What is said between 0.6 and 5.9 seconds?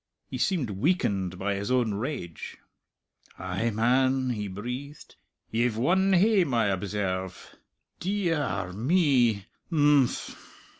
weakened by his own rage. "Ay, man!" he breathed.... "Ye've